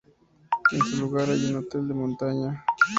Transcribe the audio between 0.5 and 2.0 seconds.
En su lugar hay un hotel de